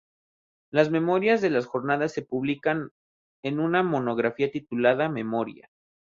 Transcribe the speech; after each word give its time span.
Las 0.71 0.89
memorias 0.89 1.41
de 1.41 1.51
las 1.51 1.67
Jornadas 1.67 2.11
se 2.11 2.23
publican 2.23 2.89
en 3.43 3.59
una 3.59 3.83
monografía 3.83 4.49
titulada 4.49 5.09
"Memorias". 5.09 5.69